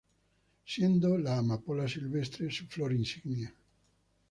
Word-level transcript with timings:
Siendo 0.65 1.15
la 1.15 1.35
"Amapola 1.37 1.87
silvestre" 1.87 2.49
su 2.49 2.65
flor 2.65 2.91
insignia. 2.91 3.53